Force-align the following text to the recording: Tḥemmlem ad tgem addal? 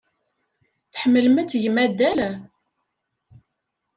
Tḥemmlem 0.93 1.35
ad 1.41 1.47
tgem 1.49 1.77
addal? 1.85 2.19